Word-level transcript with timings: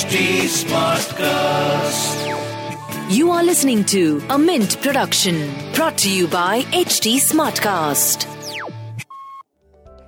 HT 0.00 0.48
Smartcast. 0.48 2.16
You 3.14 3.30
are 3.32 3.44
listening 3.44 3.84
to 3.84 4.22
a 4.30 4.38
Mint 4.38 4.80
production 4.80 5.52
brought 5.74 5.98
to 5.98 6.10
you 6.10 6.26
by 6.26 6.62
HT 6.72 7.16
Smartcast. 7.16 8.24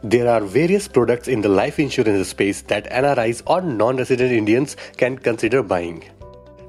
There 0.03 0.31
are 0.31 0.41
various 0.41 0.89
products 0.89 1.29
in 1.29 1.43
the 1.43 1.51
life 1.51 1.79
insurance 1.79 2.29
space 2.29 2.63
that 2.63 2.91
NRIs 2.91 3.43
or 3.47 3.61
non 3.61 3.99
resident 3.99 4.33
Indians 4.33 4.79
can 4.97 5.19
consider 5.19 5.63
buying. 5.63 6.03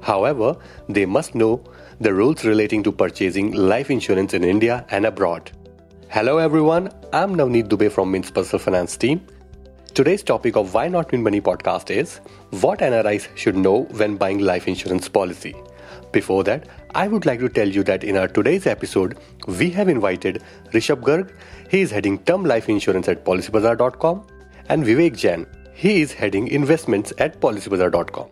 However, 0.02 0.58
they 0.90 1.06
must 1.06 1.34
know 1.34 1.64
the 2.00 2.12
rules 2.12 2.44
relating 2.44 2.82
to 2.82 2.92
purchasing 2.92 3.52
life 3.52 3.90
insurance 3.90 4.34
in 4.34 4.44
India 4.44 4.84
and 4.90 5.06
abroad. 5.06 5.50
Hello 6.10 6.36
everyone, 6.36 6.90
I'm 7.14 7.34
Navneet 7.36 7.68
Dubey 7.68 7.90
from 7.90 8.12
Mint's 8.12 8.30
personal 8.30 8.62
finance 8.62 8.98
team. 8.98 9.26
Today's 9.94 10.24
topic 10.24 10.56
of 10.56 10.74
Why 10.74 10.88
Not 10.88 11.12
Mint 11.12 11.22
Money 11.22 11.40
podcast 11.40 11.88
is 11.88 12.18
what 12.62 12.80
NRIs 12.80 13.28
should 13.36 13.54
know 13.54 13.82
when 13.98 14.16
buying 14.16 14.40
life 14.40 14.66
insurance 14.66 15.08
policy. 15.08 15.54
Before 16.10 16.42
that, 16.42 16.66
I 16.96 17.06
would 17.06 17.26
like 17.26 17.38
to 17.38 17.48
tell 17.48 17.68
you 17.68 17.84
that 17.84 18.02
in 18.02 18.16
our 18.16 18.26
today's 18.26 18.66
episode, 18.66 19.18
we 19.46 19.70
have 19.70 19.88
invited 19.88 20.42
Rhishabh 20.72 21.00
Garg. 21.00 21.30
He 21.70 21.80
is 21.80 21.92
heading 21.92 22.18
term 22.24 22.44
life 22.44 22.68
insurance 22.68 23.06
at 23.06 23.24
policybazaar.com 23.24 24.26
and 24.68 24.82
Vivek 24.84 25.16
Jain. 25.16 25.46
He 25.74 26.00
is 26.00 26.12
heading 26.12 26.48
investments 26.48 27.12
at 27.18 27.40
policybazaar.com. 27.40 28.30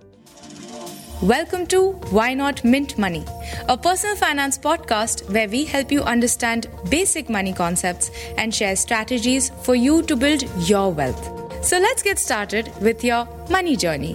Welcome 1.23 1.69
to 1.69 1.93
Why 2.11 2.35
Not 2.35 2.65
Mint 2.65 2.99
Money, 2.99 3.25
a 3.69 3.79
personal 3.79 4.17
finance 4.17 4.59
podcast 4.59 5.31
where 5.31 5.49
we 5.49 5.65
help 5.65 5.93
you 5.93 6.03
understand 6.03 6.67
basic 6.91 7.31
money 7.31 7.53
concepts 7.53 8.11
and 8.37 8.53
share 8.53 8.75
strategies 8.75 9.51
for 9.63 9.77
you 9.77 10.03
to 10.03 10.17
build 10.17 10.43
your 10.69 10.91
wealth. 10.91 11.42
So 11.63 11.79
let's 11.79 12.03
get 12.03 12.19
started 12.19 12.71
with 12.81 13.05
your 13.05 13.25
money 13.49 13.77
journey. 13.77 14.15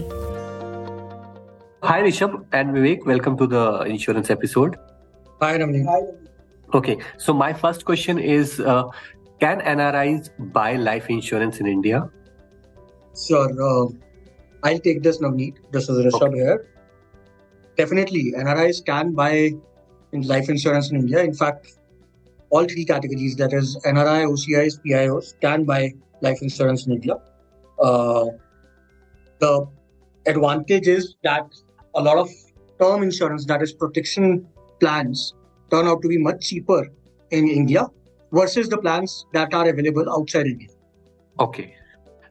Hi, 1.82 2.02
Rhishabh 2.02 2.46
and 2.52 2.76
Vivek. 2.76 3.06
Welcome 3.06 3.38
to 3.38 3.48
the 3.48 3.84
insurance 3.84 4.30
episode. 4.30 4.76
Hi, 5.42 5.58
Ramni. 5.58 5.86
Okay, 6.74 6.98
so 7.18 7.34
my 7.34 7.54
first 7.54 7.86
question 7.86 8.20
is 8.20 8.60
uh, 8.60 8.84
Can 9.40 9.62
NRIs 9.62 10.30
buy 10.52 10.76
life 10.76 11.10
insurance 11.10 11.62
in 11.62 11.68
India? 11.68 12.10
Sure. 13.16 13.50
Uh, 13.50 13.88
I'll 14.64 14.80
take 14.80 15.02
this, 15.02 15.20
Navneet. 15.20 15.56
This 15.72 15.88
is 15.88 16.06
Rhishabh 16.06 16.28
okay. 16.28 16.38
here. 16.38 16.68
Definitely, 17.78 18.34
NRIs 18.38 18.86
can 18.86 19.14
buy 19.14 19.54
life 20.12 20.50
insurance 20.50 20.92
in 20.92 20.98
India. 20.98 21.24
In 21.24 21.34
fact, 21.34 21.78
all 22.50 22.66
three 22.66 22.84
categories 22.84 23.38
that 23.38 23.54
is, 23.54 23.78
NRI, 23.86 24.26
OCIs, 24.26 24.82
PIOs 24.86 25.34
can 25.40 25.64
buy 25.64 25.94
life 26.20 26.42
insurance 26.42 26.86
in 26.86 26.92
India. 26.92 27.16
Uh, 27.80 28.26
the 29.40 29.68
advantage 30.26 30.88
is 30.88 31.16
that 31.24 31.46
a 31.96 32.02
lot 32.02 32.18
of 32.18 32.30
term 32.80 33.04
insurance, 33.04 33.46
that 33.46 33.62
is 33.62 33.74
protection 33.74 34.48
plans, 34.80 35.34
turn 35.72 35.88
out 35.88 36.02
to 36.02 36.08
be 36.08 36.18
much 36.18 36.48
cheaper 36.48 36.88
in 37.32 37.48
India 37.48 37.88
versus 38.32 38.70
the 38.70 38.78
plans 38.78 39.26
that 39.34 39.54
are 39.54 39.68
available 39.68 40.10
outside 40.12 40.46
India. 40.46 40.70
Okay. 41.40 41.76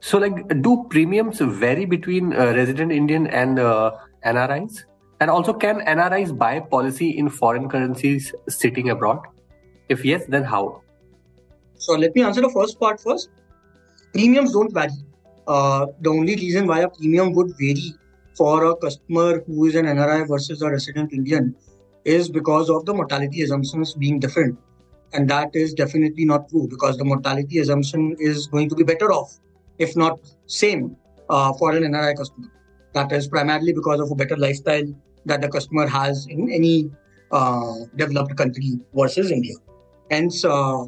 So, 0.01 0.19
like, 0.19 0.63
do 0.63 0.87
premiums 0.91 1.41
vary 1.41 1.85
between 1.85 2.33
uh, 2.33 2.53
resident 2.55 2.93
Indian 2.93 3.27
and 3.27 3.59
uh, 3.59 3.93
NRIs? 4.25 4.85
And 5.21 5.31
also, 5.31 5.53
can 5.53 5.81
NRIs 5.81 6.37
buy 6.37 6.61
policy 6.61 7.19
in 7.19 7.29
foreign 7.29 7.69
currencies 7.69 8.35
sitting 8.49 8.91
abroad? 8.91 9.21
If 9.89 10.05
yes, 10.05 10.25
then 10.29 10.45
how? 10.45 10.83
So, 11.77 11.95
let 11.95 12.15
me 12.15 12.23
answer 12.23 12.41
the 12.41 12.51
first 12.51 12.79
part 12.79 13.01
first. 13.01 13.31
Premiums 14.13 14.53
don't 14.53 14.73
vary. 14.73 14.91
Uh, 15.47 15.87
the 16.01 16.11
only 16.11 16.35
reason 16.35 16.67
why 16.67 16.81
a 16.81 16.89
premium 16.89 17.33
would 17.33 17.53
vary 17.59 17.95
for 18.37 18.65
a 18.65 18.77
customer 18.77 19.43
who 19.47 19.67
is 19.67 19.75
an 19.75 19.87
NRI 19.87 20.29
versus 20.29 20.63
a 20.63 20.71
resident 20.71 21.13
Indian 21.13 21.55
is 22.05 22.29
because 22.29 22.69
of 22.69 22.85
the 22.85 22.95
mortality 22.95 23.43
assumptions 23.43 23.95
being 23.95 24.21
different. 24.21 24.59
And 25.13 25.29
that 25.31 25.55
is 25.55 25.73
definitely 25.73 26.25
not 26.25 26.49
true 26.49 26.69
because 26.69 26.97
the 26.99 27.05
mortality 27.05 27.61
assumption 27.61 28.17
is 28.19 28.47
going 28.49 28.69
to 28.69 28.75
be 28.75 28.85
better 28.85 29.13
off, 29.13 29.39
if 29.79 29.97
not 29.97 30.19
same, 30.47 30.97
uh, 31.29 31.53
for 31.55 31.73
an 31.73 31.85
NRI 31.85 32.17
customer. 32.17 32.49
That 32.93 33.13
is 33.13 33.29
primarily 33.29 33.73
because 33.73 34.01
of 34.01 34.11
a 34.11 34.15
better 34.15 34.37
lifestyle 34.37 34.85
that 35.27 35.41
the 35.41 35.49
customer 35.49 35.87
has 35.87 36.27
in 36.29 36.51
any 36.51 36.91
uh, 37.31 37.75
developed 37.97 38.37
country 38.37 38.79
versus 38.95 39.31
India. 39.31 39.55
Hence, 40.11 40.45
uh, 40.45 40.85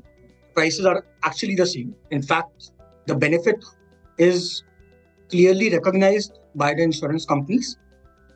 prices 0.55 0.87
are 0.87 1.05
actually 1.23 1.55
the 1.55 1.67
same. 1.67 1.95
In 2.11 2.23
fact, 2.23 2.71
the 3.07 3.15
benefit 3.15 3.65
is 4.19 4.63
clearly 5.31 5.71
recognized 5.71 6.39
by 6.55 6.75
the 6.75 6.83
insurance 6.83 7.25
companies 7.25 7.77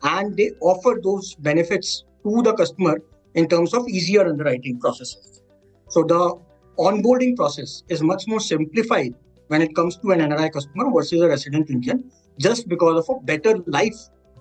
and 0.03 0.35
they 0.37 0.51
offer 0.61 0.99
those 1.03 1.35
benefits 1.35 2.05
to 2.23 2.41
the 2.41 2.53
customer 2.53 3.01
in 3.35 3.47
terms 3.47 3.73
of 3.73 3.87
easier 3.87 4.27
underwriting 4.27 4.79
processes. 4.79 5.41
So 5.89 6.03
the 6.03 6.39
onboarding 6.77 7.35
process 7.35 7.83
is 7.89 8.01
much 8.01 8.27
more 8.27 8.39
simplified 8.39 9.13
when 9.47 9.61
it 9.61 9.75
comes 9.75 9.97
to 9.97 10.11
an 10.11 10.19
NRI 10.19 10.51
customer 10.51 10.91
versus 10.91 11.21
a 11.21 11.27
resident 11.27 11.69
Indian 11.69 12.11
just 12.39 12.67
because 12.67 13.07
of 13.07 13.15
a 13.15 13.19
better 13.21 13.57
life 13.67 13.95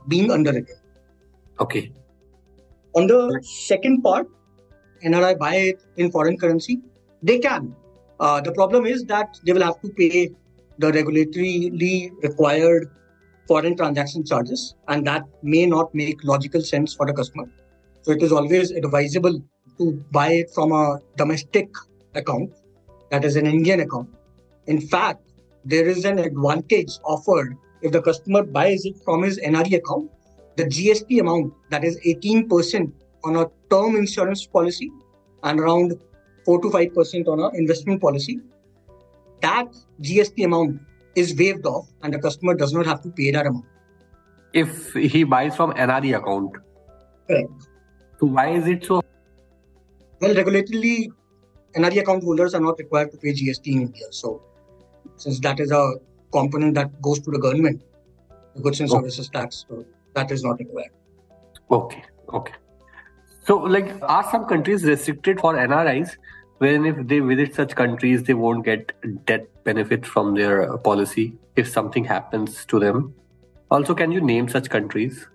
being 0.08 0.30
underwritten. 0.30 0.76
Okay. 1.60 1.92
On 2.94 3.06
the 3.06 3.40
second 3.42 4.02
part, 4.02 4.28
NRI 5.04 5.38
buy 5.38 5.54
it 5.56 5.82
in 5.96 6.10
foreign 6.10 6.36
currency, 6.36 6.80
they 7.22 7.38
can. 7.38 7.74
Uh, 8.20 8.40
the 8.40 8.52
problem 8.52 8.86
is 8.86 9.04
that 9.04 9.38
they 9.44 9.52
will 9.52 9.62
have 9.62 9.80
to 9.82 9.88
pay 9.90 10.30
the 10.78 10.90
regulatorily 10.90 12.10
required 12.22 12.90
foreign 13.46 13.76
transaction 13.76 14.24
charges, 14.24 14.74
and 14.88 15.06
that 15.06 15.24
may 15.42 15.66
not 15.66 15.94
make 15.94 16.22
logical 16.24 16.60
sense 16.60 16.94
for 16.94 17.06
the 17.06 17.12
customer. 17.12 17.48
So 18.02 18.12
it 18.12 18.22
is 18.22 18.32
always 18.32 18.70
advisable 18.70 19.42
to 19.78 19.92
buy 20.10 20.32
it 20.32 20.50
from 20.54 20.72
a 20.72 20.98
domestic 21.16 21.68
account, 22.14 22.52
that 23.10 23.24
is 23.24 23.36
an 23.36 23.46
Indian 23.46 23.80
account. 23.80 24.08
In 24.66 24.80
fact, 24.80 25.22
there 25.64 25.86
is 25.88 26.04
an 26.04 26.18
advantage 26.18 26.98
offered 27.04 27.56
if 27.82 27.92
the 27.92 28.02
customer 28.02 28.42
buys 28.42 28.84
it 28.84 28.96
from 29.04 29.22
his 29.22 29.38
NRE 29.38 29.74
account. 29.74 30.10
The 30.56 30.64
GST 30.64 31.20
amount, 31.20 31.52
that 31.70 31.84
is 31.84 31.98
18% 32.06 32.92
on 33.24 33.36
a 33.36 33.46
term 33.70 33.96
insurance 33.96 34.46
policy 34.46 34.90
and 35.42 35.60
around 35.60 36.00
4 36.44 36.60
to 36.62 36.68
5% 36.68 37.28
on 37.28 37.40
an 37.40 37.50
investment 37.54 38.00
policy, 38.00 38.40
that 39.42 39.66
GST 40.00 40.44
amount 40.44 40.80
is 41.14 41.34
waived 41.36 41.66
off 41.66 41.88
and 42.02 42.14
the 42.14 42.18
customer 42.18 42.54
does 42.54 42.72
not 42.72 42.86
have 42.86 43.02
to 43.02 43.10
pay 43.10 43.30
that 43.30 43.46
amount. 43.46 43.66
If 44.52 44.92
he 44.92 45.24
buys 45.24 45.56
from 45.56 45.72
NRE 45.72 46.16
account. 46.18 46.56
Correct. 47.26 47.68
So 48.18 48.26
why 48.26 48.50
is 48.50 48.66
it 48.66 48.84
so? 48.84 49.02
Well, 50.20 50.34
regulatorily, 50.34 51.08
NRE 51.74 52.00
account 52.00 52.24
holders 52.24 52.54
are 52.54 52.60
not 52.60 52.78
required 52.78 53.10
to 53.12 53.18
pay 53.18 53.32
GST 53.32 53.66
in 53.66 53.82
India. 53.82 54.06
So 54.10 54.42
since 55.16 55.40
that 55.40 55.60
is 55.60 55.70
a 55.70 55.94
component 56.32 56.74
that 56.74 57.00
goes 57.02 57.20
to 57.20 57.30
the 57.30 57.38
government, 57.38 57.82
the 58.54 58.62
goods 58.62 58.80
and 58.80 58.90
oh. 58.90 58.94
services 58.94 59.28
tax, 59.28 59.66
so 59.68 59.84
that 60.14 60.30
is 60.30 60.44
not 60.44 60.58
required. 60.58 60.90
Okay. 61.70 62.04
Okay. 62.32 62.54
So, 63.44 63.56
like, 63.56 63.90
are 64.02 64.28
some 64.30 64.44
countries 64.44 64.84
restricted 64.84 65.40
for 65.40 65.54
NRIs 65.54 66.16
when 66.62 66.86
if 66.86 66.98
they 67.08 67.18
visit 67.18 67.54
such 67.56 67.74
countries, 67.74 68.22
they 68.22 68.34
won't 68.34 68.64
get 68.64 68.92
death 69.26 69.46
benefit 69.64 70.06
from 70.06 70.34
their 70.34 70.72
uh, 70.72 70.76
policy 70.76 71.32
if 71.56 71.68
something 71.68 72.04
happens 72.04 72.64
to 72.66 72.78
them. 72.78 73.14
Also, 73.70 73.94
can 73.94 74.12
you 74.12 74.20
name 74.20 74.48
such 74.48 74.70
countries? 74.70 75.26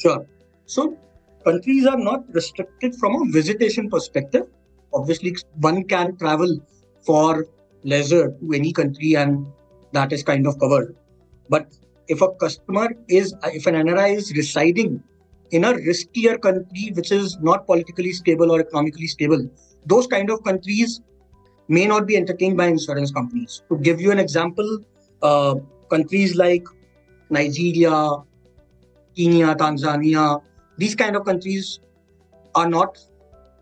Sure. 0.00 0.24
So, 0.66 0.96
countries 1.44 1.86
are 1.86 1.98
not 1.98 2.22
restricted 2.32 2.94
from 2.94 3.16
a 3.16 3.32
visitation 3.32 3.90
perspective. 3.90 4.46
Obviously, 4.94 5.34
one 5.56 5.82
can 5.84 6.16
travel 6.18 6.60
for 7.04 7.46
leisure 7.82 8.30
to 8.38 8.52
any 8.52 8.72
country 8.72 9.16
and 9.16 9.44
that 9.90 10.12
is 10.12 10.22
kind 10.22 10.46
of 10.46 10.56
covered. 10.60 10.94
But 11.48 11.66
if 12.06 12.22
a 12.22 12.28
customer 12.44 12.90
is, 13.08 13.34
if 13.44 13.66
an 13.66 13.74
NRI 13.74 14.16
is 14.18 14.32
residing 14.36 15.02
in 15.50 15.64
a 15.64 15.72
riskier 15.72 16.40
country 16.40 16.92
which 16.94 17.10
is 17.10 17.38
not 17.40 17.66
politically 17.66 18.12
stable 18.12 18.52
or 18.52 18.60
economically 18.60 19.08
stable, 19.08 19.50
those 19.86 20.06
kind 20.06 20.30
of 20.30 20.42
countries 20.44 21.00
may 21.68 21.86
not 21.86 22.06
be 22.06 22.16
entertained 22.16 22.56
by 22.56 22.66
insurance 22.66 23.10
companies. 23.10 23.62
To 23.68 23.78
give 23.78 24.00
you 24.00 24.10
an 24.10 24.18
example, 24.18 24.78
uh, 25.22 25.54
countries 25.90 26.36
like 26.36 26.64
Nigeria, 27.30 28.16
Kenya, 29.16 29.54
Tanzania, 29.54 30.42
these 30.78 30.94
kind 30.94 31.16
of 31.16 31.24
countries 31.24 31.80
are 32.54 32.68
not 32.68 32.98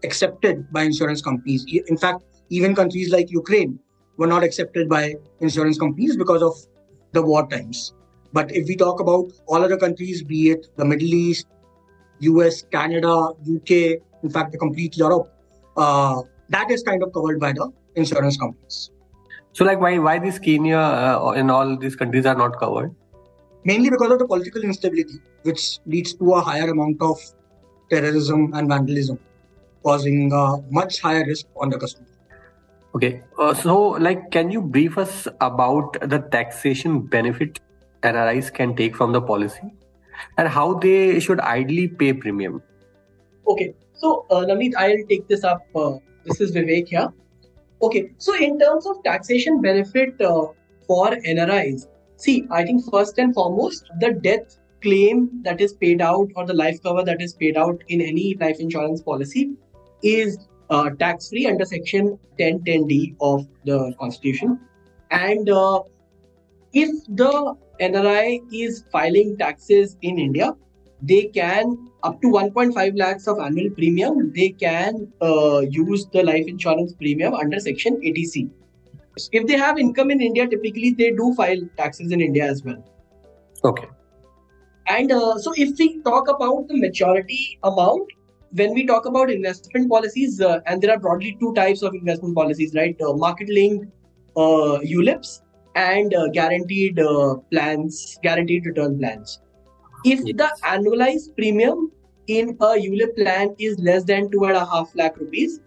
accepted 0.04 0.70
by 0.72 0.82
insurance 0.82 1.22
companies. 1.22 1.64
In 1.86 1.96
fact, 1.96 2.22
even 2.48 2.74
countries 2.74 3.10
like 3.10 3.30
Ukraine 3.30 3.78
were 4.16 4.26
not 4.26 4.42
accepted 4.42 4.88
by 4.88 5.14
insurance 5.40 5.78
companies 5.78 6.16
because 6.16 6.42
of 6.42 6.54
the 7.12 7.22
war 7.22 7.46
times. 7.46 7.94
But 8.32 8.54
if 8.54 8.68
we 8.68 8.76
talk 8.76 9.00
about 9.00 9.32
all 9.46 9.64
other 9.64 9.76
countries, 9.76 10.22
be 10.22 10.50
it 10.50 10.66
the 10.76 10.84
Middle 10.84 11.14
East, 11.14 11.46
US, 12.20 12.62
Canada, 12.62 13.30
UK, 13.56 13.70
in 14.22 14.30
fact, 14.30 14.52
the 14.52 14.58
complete 14.58 14.96
Europe, 14.96 15.32
uh, 15.80 16.22
that 16.50 16.70
is 16.70 16.82
kind 16.82 17.02
of 17.02 17.12
covered 17.12 17.40
by 17.40 17.52
the 17.52 17.70
insurance 17.94 18.36
companies. 18.36 18.90
So, 19.52 19.64
like, 19.64 19.80
why 19.80 19.98
why 19.98 20.18
this 20.18 20.38
Kenya 20.38 20.78
uh, 20.78 21.34
and 21.36 21.50
all 21.50 21.76
these 21.76 21.96
countries 21.96 22.26
are 22.26 22.36
not 22.46 22.58
covered? 22.64 22.94
mainly 23.64 23.90
because 23.90 24.10
of 24.12 24.18
the 24.18 24.26
political 24.26 24.62
instability, 24.62 25.20
which 25.42 25.78
leads 25.86 26.14
to 26.14 26.32
a 26.34 26.40
higher 26.40 26.68
amount 26.70 27.00
of 27.00 27.18
terrorism 27.90 28.52
and 28.54 28.68
vandalism, 28.68 29.18
causing 29.82 30.32
a 30.32 30.58
much 30.70 31.00
higher 31.00 31.24
risk 31.26 31.46
on 31.56 31.70
the 31.70 31.78
customer. 31.78 32.06
Okay, 32.94 33.22
uh, 33.38 33.54
so 33.54 33.90
like, 33.90 34.30
can 34.30 34.50
you 34.50 34.60
brief 34.60 34.98
us 34.98 35.28
about 35.40 35.96
the 36.08 36.18
taxation 36.18 37.00
benefit 37.00 37.60
NRIs 38.02 38.52
can 38.52 38.74
take 38.74 38.96
from 38.96 39.12
the 39.12 39.20
policy, 39.20 39.72
and 40.38 40.48
how 40.48 40.74
they 40.74 41.20
should 41.20 41.40
ideally 41.40 41.86
pay 41.88 42.12
premium? 42.12 42.62
Okay, 43.46 43.74
so 44.00 44.26
uh, 44.30 44.46
I'll 44.78 45.04
take 45.08 45.28
this 45.28 45.44
up. 45.44 45.66
Uh, 45.74 45.98
this 46.24 46.40
is 46.40 46.52
Vivek 46.52 46.88
here. 46.88 47.12
Okay, 47.82 48.10
so 48.18 48.34
in 48.34 48.58
terms 48.58 48.86
of 48.86 49.02
taxation 49.04 49.60
benefit 49.60 50.20
uh, 50.20 50.46
for 50.86 51.10
NRIs, 51.10 51.86
see, 52.16 52.46
I 52.50 52.64
think 52.64 52.82
first 52.90 53.18
and 53.18 53.34
foremost, 53.34 53.90
the 54.00 54.12
death 54.12 54.58
claim 54.82 55.42
that 55.42 55.60
is 55.60 55.74
paid 55.74 56.00
out 56.00 56.28
or 56.36 56.46
the 56.46 56.54
life 56.54 56.82
cover 56.82 57.04
that 57.04 57.20
is 57.20 57.34
paid 57.34 57.56
out 57.56 57.82
in 57.88 58.00
any 58.00 58.36
life 58.40 58.58
insurance 58.58 59.02
policy 59.02 59.52
is 60.02 60.38
uh, 60.70 60.90
tax 60.98 61.28
free 61.28 61.46
under 61.46 61.64
section 61.64 62.18
1010D 62.38 63.16
of 63.20 63.46
the 63.64 63.94
constitution. 63.98 64.58
And 65.10 65.50
uh, 65.50 65.82
if 66.72 66.90
the 67.08 67.54
NRI 67.80 68.40
is 68.52 68.84
filing 68.92 69.36
taxes 69.36 69.96
in 70.02 70.18
India, 70.18 70.54
they 71.02 71.24
can 71.24 71.90
up 72.02 72.20
to 72.22 72.28
1.5 72.28 72.98
lakhs 72.98 73.26
of 73.26 73.38
annual 73.38 73.70
premium 73.70 74.32
they 74.32 74.50
can 74.50 75.10
uh, 75.22 75.60
use 75.60 76.06
the 76.12 76.22
life 76.22 76.46
insurance 76.46 76.92
premium 76.94 77.34
under 77.34 77.60
section 77.60 77.96
80c 77.96 78.50
if 79.32 79.46
they 79.46 79.56
have 79.56 79.78
income 79.78 80.10
in 80.10 80.20
india 80.20 80.46
typically 80.48 80.90
they 80.92 81.10
do 81.10 81.32
file 81.34 81.62
taxes 81.76 82.12
in 82.12 82.20
india 82.20 82.44
as 82.44 82.64
well. 82.64 82.82
Okay. 83.64 83.88
And 84.88 85.12
uh, 85.12 85.38
so 85.38 85.52
if 85.56 85.78
we 85.78 86.00
talk 86.02 86.28
about 86.28 86.66
the 86.68 86.78
maturity 86.80 87.58
amount 87.62 88.08
when 88.52 88.74
we 88.74 88.84
talk 88.84 89.06
about 89.06 89.30
investment 89.30 89.88
policies 89.88 90.40
uh, 90.40 90.60
and 90.66 90.82
there 90.82 90.92
are 90.92 90.98
broadly 90.98 91.36
two 91.38 91.54
types 91.54 91.82
of 91.82 91.94
investment 91.94 92.34
policies 92.34 92.74
right? 92.74 92.96
Uh, 93.00 93.12
market 93.12 93.48
linked 93.48 93.86
uh, 94.36 94.78
ulips 94.96 95.42
and 95.76 96.14
uh, 96.14 96.26
guaranteed 96.28 96.98
uh, 96.98 97.36
plans 97.52 98.18
guaranteed 98.22 98.66
return 98.66 98.98
plans 98.98 99.40
if 100.04 100.20
yes. 100.24 100.36
the 100.36 100.50
annualized 100.64 101.36
premium 101.36 101.90
in 102.26 102.50
a 102.60 102.74
ULIP 102.88 103.16
plan 103.16 103.54
is 103.58 103.78
less 103.78 104.04
than 104.04 104.30
two 104.30 104.44
and 104.44 104.56
a 104.56 104.64
half 104.64 104.94
lakh 104.94 105.16
rupees, 105.18 105.60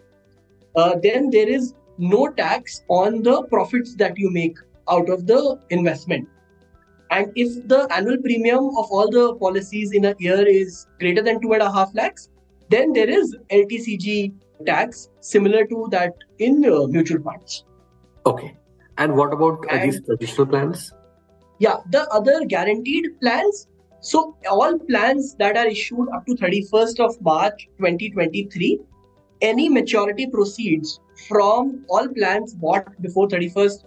uh, 0.76 0.96
then 1.02 1.30
there 1.30 1.48
is 1.48 1.74
no 1.98 2.28
tax 2.28 2.84
on 2.88 3.22
the 3.22 3.44
profits 3.44 3.96
that 3.96 4.18
you 4.18 4.32
make 4.32 4.58
out 4.90 5.10
of 5.10 5.28
the 5.28 5.60
investment. 5.70 6.28
And 7.12 7.32
if 7.36 7.68
the 7.68 7.88
annual 7.92 8.18
premium 8.18 8.70
of 8.78 8.92
all 8.92 9.10
the 9.10 9.36
policies 9.36 9.92
in 9.92 10.06
a 10.06 10.16
year 10.18 10.48
is 10.48 10.88
greater 11.00 11.22
than 11.22 11.42
two 11.42 11.54
and 11.54 11.62
a 11.62 11.72
half 11.72 11.94
lakhs, 11.94 12.30
then 12.70 12.94
there 12.94 13.10
is 13.10 13.36
LTCG 13.52 14.34
tax 14.66 15.10
similar 15.20 15.66
to 15.68 15.88
that 15.92 16.14
in 16.40 16.66
uh, 16.66 16.88
mutual 16.88 17.22
funds. 17.22 17.66
Okay. 18.26 18.58
And 18.98 19.16
what 19.16 19.34
about 19.34 19.66
uh, 19.70 19.84
these 19.84 20.02
traditional 20.04 20.48
plans? 20.48 20.92
Yeah, 21.60 21.78
the 21.92 22.08
other 22.10 22.46
guaranteed 22.46 23.20
plans 23.22 23.68
so 24.04 24.36
all 24.52 24.78
plans 24.80 25.34
that 25.36 25.56
are 25.56 25.66
issued 25.66 26.10
up 26.14 26.26
to 26.26 26.36
31st 26.36 27.00
of 27.00 27.22
March 27.22 27.70
2023, 27.78 28.78
any 29.42 29.70
maturity 29.70 30.28
proceeds 30.28 31.00
from 31.30 31.86
all 31.88 32.10
plans 32.10 32.54
bought 32.54 33.02
before 33.02 33.30
31st 33.30 33.86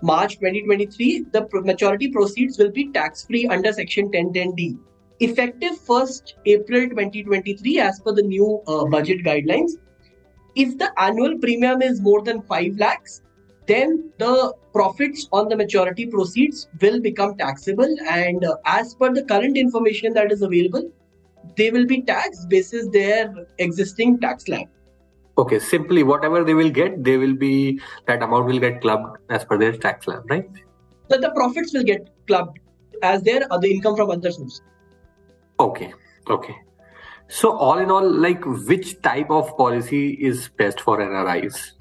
March 0.00 0.36
2023, 0.36 1.26
the 1.32 1.46
maturity 1.64 2.08
proceeds 2.08 2.56
will 2.56 2.70
be 2.70 2.90
tax 2.92 3.26
free 3.26 3.46
under 3.46 3.70
section 3.70 4.10
1010D. 4.10 4.78
Effective 5.20 5.78
1st 5.86 6.32
April 6.46 6.88
2023 6.88 7.78
as 7.78 8.00
per 8.00 8.12
the 8.12 8.22
new 8.22 8.62
uh, 8.66 8.86
budget 8.86 9.22
guidelines. 9.22 9.72
If 10.54 10.78
the 10.78 10.98
annual 10.98 11.36
premium 11.38 11.82
is 11.82 12.00
more 12.00 12.22
than 12.22 12.40
5 12.40 12.78
lakhs, 12.78 13.20
then 13.68 14.10
the 14.18 14.52
profits 14.72 15.28
on 15.32 15.48
the 15.48 15.56
maturity 15.56 16.06
proceeds 16.06 16.68
will 16.80 17.00
become 17.00 17.36
taxable 17.36 17.94
and 18.08 18.44
uh, 18.44 18.56
as 18.64 18.94
per 18.94 19.12
the 19.12 19.22
current 19.24 19.56
information 19.56 20.14
that 20.14 20.32
is 20.32 20.42
available 20.42 20.90
they 21.56 21.70
will 21.70 21.86
be 21.86 22.02
taxed 22.02 22.48
basis 22.48 22.88
their 22.88 23.32
existing 23.58 24.18
tax 24.20 24.44
slab 24.44 24.66
okay 25.38 25.58
simply 25.58 26.02
whatever 26.02 26.44
they 26.44 26.54
will 26.60 26.70
get 26.70 27.02
they 27.04 27.16
will 27.16 27.34
be 27.34 27.80
that 28.06 28.22
amount 28.22 28.46
will 28.46 28.58
get 28.58 28.80
clubbed 28.80 29.18
as 29.30 29.44
per 29.44 29.58
their 29.58 29.72
tax 29.72 30.04
slab 30.06 30.30
right? 30.30 30.48
But 31.08 31.22
the 31.22 31.30
profits 31.30 31.72
will 31.72 31.84
get 31.84 32.10
clubbed 32.26 32.58
as 33.02 33.22
their 33.22 33.50
other 33.50 33.66
income 33.66 33.96
from 33.96 34.10
other 34.10 34.30
sources. 34.30 34.60
Okay 35.58 35.92
okay. 36.28 36.56
So 37.28 37.56
all 37.56 37.78
in 37.78 37.90
all 37.90 38.10
like 38.10 38.44
which 38.44 39.00
type 39.02 39.30
of 39.30 39.56
policy 39.56 40.10
is 40.12 40.48
best 40.56 40.80
for 40.80 40.98
nris 40.98 41.72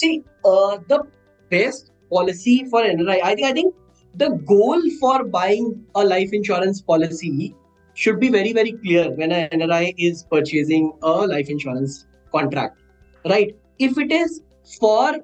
See, 0.00 0.24
uh, 0.44 0.78
the 0.88 1.02
best 1.50 1.92
policy 2.10 2.64
for 2.64 2.82
NRI, 2.82 3.20
I 3.22 3.34
think, 3.34 3.46
I 3.46 3.52
think 3.52 3.74
the 4.14 4.30
goal 4.52 4.80
for 4.98 5.24
buying 5.24 5.84
a 5.94 6.04
life 6.04 6.30
insurance 6.32 6.80
policy 6.80 7.54
should 7.94 8.18
be 8.18 8.30
very, 8.30 8.52
very 8.54 8.72
clear 8.72 9.10
when 9.10 9.30
an 9.30 9.50
NRI 9.50 9.94
is 9.98 10.24
purchasing 10.30 10.92
a 11.02 11.10
life 11.32 11.50
insurance 11.50 12.06
contract, 12.32 12.78
right? 13.26 13.54
If 13.78 13.98
it 13.98 14.10
is 14.10 14.40
for 14.80 15.18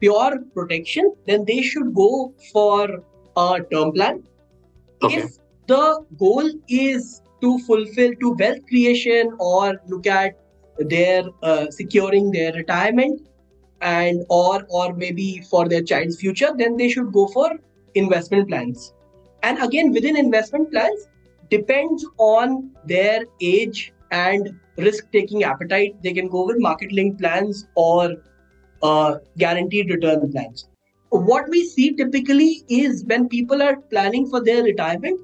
pure 0.00 0.38
protection, 0.54 1.14
then 1.26 1.44
they 1.44 1.60
should 1.60 1.94
go 1.94 2.32
for 2.52 3.04
a 3.36 3.60
term 3.70 3.92
plan. 3.92 4.22
Okay. 5.02 5.18
If 5.18 5.32
the 5.66 6.04
goal 6.18 6.50
is 6.68 7.20
to 7.42 7.58
fulfill 7.66 8.14
to 8.20 8.30
wealth 8.38 8.66
creation 8.68 9.36
or 9.38 9.80
look 9.88 10.06
at 10.06 10.38
their 10.78 11.24
uh, 11.42 11.66
securing 11.70 12.30
their 12.30 12.52
retirement, 12.54 13.28
and 13.82 14.24
or 14.28 14.64
or 14.68 14.94
maybe 14.94 15.42
for 15.50 15.68
their 15.68 15.82
child's 15.82 16.18
future 16.18 16.50
then 16.56 16.76
they 16.76 16.88
should 16.88 17.12
go 17.12 17.26
for 17.28 17.50
investment 17.94 18.48
plans. 18.48 18.92
And 19.42 19.62
again 19.62 19.92
within 19.92 20.16
investment 20.16 20.70
plans 20.70 21.08
depends 21.50 22.06
on 22.18 22.70
their 22.86 23.24
age 23.40 23.92
and 24.10 24.58
risk 24.76 25.10
taking 25.12 25.42
appetite. 25.44 25.96
They 26.02 26.12
can 26.12 26.28
go 26.28 26.46
with 26.46 26.58
market 26.58 26.92
linked 26.92 27.20
plans 27.20 27.66
or 27.74 28.16
uh, 28.82 29.16
guaranteed 29.36 29.90
return 29.90 30.30
plans. 30.30 30.68
What 31.10 31.48
we 31.50 31.66
see 31.66 31.92
typically 31.92 32.64
is 32.68 33.04
when 33.04 33.28
people 33.28 33.62
are 33.62 33.76
planning 33.90 34.28
for 34.28 34.42
their 34.42 34.62
retirement 34.62 35.20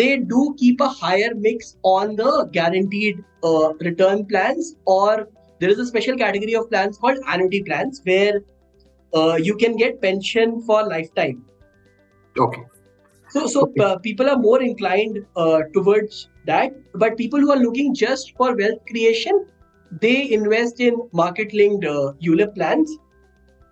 they 0.00 0.16
do 0.18 0.54
keep 0.58 0.80
a 0.80 0.88
higher 0.88 1.34
mix 1.34 1.76
on 1.82 2.16
the 2.16 2.48
guaranteed 2.52 3.22
uh, 3.42 3.72
return 3.80 4.24
plans 4.26 4.76
or 4.86 5.28
there 5.60 5.68
is 5.68 5.78
a 5.78 5.86
special 5.86 6.16
category 6.16 6.54
of 6.54 6.68
plans 6.70 6.96
called 6.98 7.18
annuity 7.28 7.62
plans 7.62 8.00
where 8.04 8.40
uh, 9.14 9.36
you 9.36 9.56
can 9.56 9.76
get 9.76 10.00
pension 10.00 10.62
for 10.62 10.82
lifetime. 10.88 11.44
Okay. 12.38 12.62
So, 13.28 13.46
so 13.46 13.62
okay. 13.62 13.84
Uh, 13.84 13.98
people 13.98 14.28
are 14.28 14.38
more 14.38 14.62
inclined 14.62 15.24
uh, 15.36 15.60
towards 15.74 16.28
that. 16.46 16.72
But 16.94 17.16
people 17.16 17.40
who 17.40 17.52
are 17.52 17.58
looking 17.58 17.94
just 17.94 18.32
for 18.36 18.56
wealth 18.56 18.80
creation, 18.88 19.46
they 20.00 20.32
invest 20.32 20.80
in 20.80 20.96
market-linked 21.12 21.84
uh, 21.84 22.12
ULIP 22.22 22.54
plans 22.54 22.90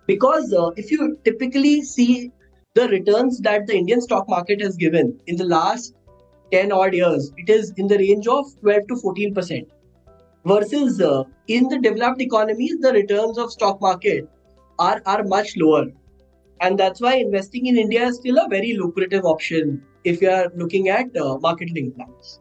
because 0.05 0.53
uh, 0.53 0.67
if 0.75 0.91
you 0.91 1.17
typically 1.23 1.81
see 1.81 2.31
the 2.75 2.87
returns 2.89 3.39
that 3.41 3.65
the 3.65 3.75
Indian 3.75 4.01
stock 4.01 4.29
market 4.29 4.61
has 4.61 4.75
given 4.75 5.19
in 5.25 5.37
the 5.37 5.45
last 5.45 5.95
10 6.51 6.71
odd 6.71 6.93
years, 6.93 7.31
it 7.37 7.49
is 7.49 7.73
in 7.77 7.87
the 7.87 7.97
range 7.97 8.27
of 8.27 8.45
12 8.61 8.87
to 8.89 8.95
14 8.97 9.33
percent 9.33 9.67
versus 10.45 11.01
uh, 11.01 11.23
in 11.47 11.67
the 11.69 11.79
developed 11.79 12.21
economies 12.21 12.77
the 12.79 12.93
returns 12.93 13.37
of 13.37 13.51
stock 13.51 13.81
market 13.81 14.27
are 14.79 15.01
are 15.05 15.23
much 15.23 15.55
lower. 15.57 15.87
And 16.61 16.77
that's 16.77 16.99
why 16.99 17.15
investing 17.15 17.67
in 17.67 17.77
india 17.77 18.05
is 18.07 18.17
still 18.17 18.37
a 18.39 18.47
very 18.49 18.75
lucrative 18.77 19.25
option 19.25 19.81
if 20.03 20.21
you 20.21 20.29
are 20.29 20.51
looking 20.55 20.89
at 20.89 21.15
uh, 21.17 21.37
market 21.37 21.71
linked 21.73 21.95
plans 21.95 22.39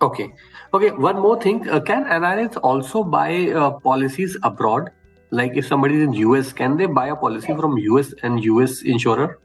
okay. 0.00 0.32
Okay 0.74 0.90
one 0.90 1.18
more 1.20 1.40
thing. 1.40 1.68
Uh, 1.68 1.80
can 1.80 2.04
nris 2.04 2.56
also 2.56 3.02
buy 3.02 3.50
uh, 3.50 3.70
policies 3.70 4.36
abroad? 4.42 4.90
Like 5.30 5.56
if 5.56 5.66
somebody 5.66 5.96
is 5.96 6.02
in 6.02 6.14
us 6.14 6.52
can 6.52 6.76
they 6.76 6.86
buy 6.86 7.08
a 7.08 7.16
policy 7.16 7.54
from 7.54 7.76
us 7.76 8.14
and 8.22 8.40
us 8.40 8.82
insurer? 8.82 9.38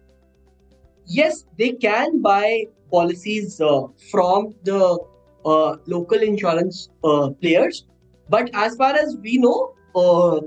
Yes 1.06 1.46
they 1.58 1.72
can 1.72 2.22
buy 2.22 2.66
policies 2.92 3.62
uh, 3.62 3.88
from 4.12 4.54
the 4.64 5.00
uh, 5.46 5.78
local 5.86 6.20
insurance 6.20 6.90
uh, 7.04 7.30
players. 7.42 7.86
But 8.30 8.50
as 8.54 8.76
far 8.76 8.96
as 8.96 9.18
we 9.18 9.38
know, 9.38 9.74
uh, 9.96 10.42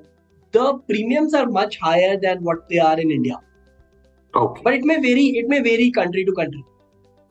the 0.53 0.79
premiums 0.89 1.35
are 1.35 1.47
much 1.47 1.79
higher 1.79 2.17
than 2.17 2.43
what 2.43 2.69
they 2.69 2.79
are 2.79 2.99
in 2.99 3.11
India. 3.11 3.39
Okay. 4.35 4.63
But 4.65 4.75
it 4.75 4.85
may 4.85 5.01
vary. 5.01 5.27
It 5.39 5.49
may 5.49 5.61
vary 5.61 5.91
country 5.91 6.25
to 6.25 6.33
country. 6.33 6.65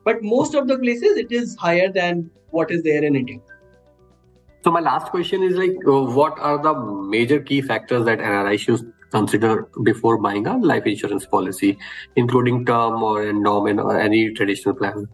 But 0.03 0.21
most 0.21 0.53
of 0.53 0.67
the 0.67 0.77
places, 0.77 1.17
it 1.17 1.31
is 1.31 1.55
higher 1.55 1.91
than 1.91 2.29
what 2.51 2.71
is 2.71 2.83
there 2.83 3.03
in 3.03 3.15
India. 3.15 3.39
So 4.63 4.71
my 4.71 4.79
last 4.79 5.07
question 5.11 5.43
is 5.43 5.55
like, 5.55 5.75
uh, 5.87 6.03
what 6.03 6.39
are 6.39 6.61
the 6.61 6.73
major 6.73 7.39
key 7.41 7.61
factors 7.61 8.05
that 8.05 8.19
NRI 8.19 8.57
should 8.57 8.93
consider 9.11 9.67
before 9.83 10.17
buying 10.17 10.47
a 10.47 10.57
life 10.57 10.85
insurance 10.85 11.25
policy, 11.25 11.77
including 12.15 12.65
term 12.65 13.03
or 13.03 13.27
endowment 13.27 13.79
or 13.79 13.99
any 13.99 14.33
traditional 14.33 14.75
plan? 14.75 15.07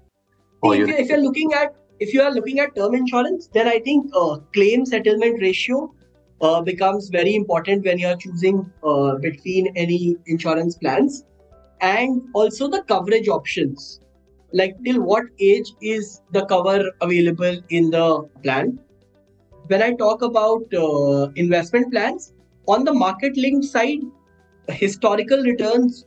If, 0.64 0.88
you, 0.88 0.96
if 0.96 1.10
you're 1.10 1.18
looking 1.18 1.54
at 1.54 1.76
if 2.00 2.14
you 2.14 2.22
are 2.22 2.32
looking 2.32 2.60
at 2.60 2.76
term 2.76 2.96
insurance, 2.96 3.50
then 3.54 3.68
I 3.68 3.80
think 3.80 4.12
uh, 4.16 4.38
claim 4.54 4.86
settlement 4.86 5.42
ratio 5.42 5.94
uh, 6.42 6.62
becomes 6.62 7.10
very 7.10 7.36
important 7.36 7.86
when 7.86 8.00
you're 8.00 8.16
choosing 8.16 8.72
uh, 8.84 9.16
between 9.16 9.68
any 9.76 10.16
insurance 10.26 10.78
plans, 10.78 11.26
and 11.82 12.22
also 12.34 12.70
the 12.70 12.84
coverage 12.84 13.28
options, 13.28 14.00
like 14.54 14.76
till 14.86 15.02
what 15.02 15.24
age 15.40 15.74
is 15.82 16.22
the 16.32 16.46
cover 16.46 16.92
available 17.02 17.60
in 17.70 17.90
the 17.90 18.24
plan. 18.44 18.80
When 19.68 19.82
I 19.82 19.94
talk 19.94 20.22
about 20.22 20.74
uh, 20.74 21.32
investment 21.36 21.92
plans, 21.92 22.34
on 22.68 22.86
the 22.86 22.94
market 22.94 23.36
linked 23.36 23.66
side, 23.66 24.00
historical 24.70 25.42
returns 25.44 26.06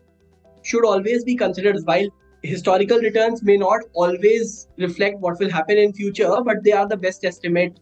should 0.62 0.84
always 0.84 1.24
be 1.24 1.36
considered. 1.36 1.76
While 1.84 2.08
historical 2.42 2.98
returns 2.98 3.42
may 3.42 3.56
not 3.56 3.80
always 3.94 4.68
reflect 4.78 5.18
what 5.20 5.38
will 5.38 5.50
happen 5.50 5.78
in 5.78 5.92
future 5.92 6.36
but 6.44 6.62
they 6.64 6.72
are 6.72 6.88
the 6.88 6.96
best 6.96 7.24
estimate 7.24 7.78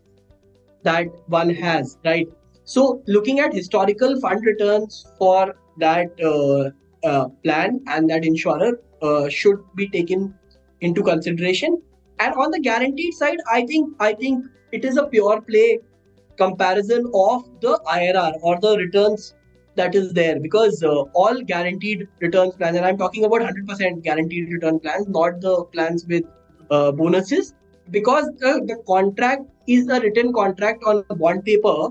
that 0.83 1.07
one 1.27 1.51
has 1.51 1.99
right? 2.05 2.29
So 2.65 3.03
looking 3.07 3.41
at 3.41 3.53
historical 3.53 4.21
fund 4.21 4.45
returns 4.45 5.07
for 5.19 5.55
that 5.79 6.09
uh, 6.23 6.71
uh, 7.07 7.29
plan 7.43 7.81
and 7.87 8.09
that 8.11 8.25
insurer 8.25 8.81
uh, 9.03 9.29
should 9.29 9.59
be 9.75 9.89
taken 9.89 10.35
into 10.81 11.03
consideration. 11.03 11.83
And 12.19 12.35
on 12.35 12.51
the 12.51 12.61
guaranteed 12.61 13.15
side 13.15 13.39
i 13.51 13.65
think 13.65 13.95
i 13.99 14.13
think 14.13 14.45
it 14.73 14.85
is 14.85 14.99
a 14.99 15.07
pure 15.07 15.41
play 15.41 15.79
comparison 16.37 17.07
of 17.15 17.45
the 17.63 17.81
irr 17.95 18.33
or 18.43 18.59
the 18.61 18.77
returns 18.77 19.35
that 19.77 19.95
is 19.95 20.13
there 20.13 20.41
because 20.41 20.83
uh, 20.83 21.03
all 21.13 21.41
guaranteed 21.43 22.09
returns 22.21 22.55
plans, 22.57 22.77
and 22.77 22.85
I'm 22.85 22.99
talking 22.99 23.25
about 23.25 23.41
100% 23.41 24.03
guaranteed 24.03 24.53
return 24.53 24.81
plans, 24.81 25.09
not 25.09 25.41
the 25.41 25.65
plans 25.73 26.07
with 26.07 26.25
uh, 26.71 26.93
bonuses, 26.93 27.55
because 27.91 28.27
the, 28.39 28.63
the 28.67 28.83
contract 28.87 29.43
is 29.67 29.89
a 29.89 30.01
written 30.01 30.33
contract 30.33 30.83
on 30.85 31.05
bond 31.17 31.45
paper, 31.45 31.89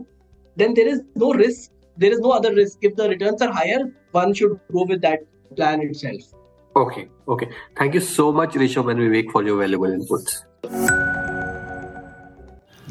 then 0.55 0.73
there 0.73 0.87
is 0.87 1.01
no 1.15 1.33
risk. 1.33 1.71
There 1.97 2.11
is 2.11 2.19
no 2.19 2.31
other 2.31 2.53
risk. 2.53 2.77
If 2.81 2.95
the 2.95 3.09
returns 3.09 3.41
are 3.41 3.51
higher, 3.51 3.91
one 4.11 4.33
should 4.33 4.59
go 4.71 4.83
with 4.85 5.01
that 5.01 5.19
plan 5.55 5.81
itself. 5.81 6.21
Okay, 6.75 7.09
okay. 7.27 7.49
Thank 7.75 7.93
you 7.93 7.99
so 7.99 8.31
much, 8.31 8.51
Rhishabh 8.51 8.91
and 8.91 8.99
Vivek, 8.99 9.31
for 9.31 9.43
your 9.43 9.57
valuable 9.57 9.87
inputs. 9.87 11.08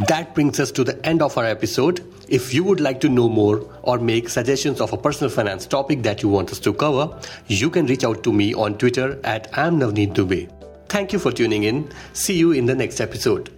That 0.07 0.33
brings 0.33 0.61
us 0.61 0.71
to 0.73 0.85
the 0.85 1.05
end 1.05 1.23
of 1.23 1.37
our 1.37 1.45
episode. 1.45 2.05
If 2.29 2.55
you 2.55 2.63
would 2.63 2.79
like 2.79 3.01
to 3.01 3.09
know 3.09 3.29
more 3.29 3.69
or 3.83 3.99
make 3.99 4.29
suggestions 4.29 4.81
of 4.81 4.93
a 4.93 4.97
personal 4.97 5.29
finance 5.29 5.67
topic 5.67 6.03
that 6.05 6.23
you 6.23 6.29
want 6.29 6.53
us 6.53 6.61
to 6.61 6.73
cover, 6.73 7.19
you 7.49 7.69
can 7.69 7.87
reach 7.87 8.05
out 8.05 8.23
to 8.23 8.33
me 8.33 8.55
on 8.55 8.79
Twitter 8.79 9.19
at 9.25 9.51
amnavneet 9.53 10.15
Dubey. 10.15 10.49
Thank 10.89 11.13
you 11.13 11.19
for 11.19 11.33
tuning 11.33 11.65
in. 11.65 11.91
See 12.13 12.35
you 12.39 12.53
in 12.53 12.67
the 12.67 12.77
next 12.77 13.01
episode. 13.01 13.58